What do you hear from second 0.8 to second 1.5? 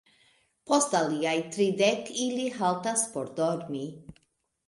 aliaj